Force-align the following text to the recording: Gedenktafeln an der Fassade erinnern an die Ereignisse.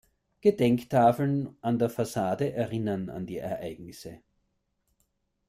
Gedenktafeln 0.41 1.55
an 1.61 1.77
der 1.77 1.91
Fassade 1.91 2.53
erinnern 2.53 3.11
an 3.11 3.27
die 3.27 3.37
Ereignisse. 3.37 4.19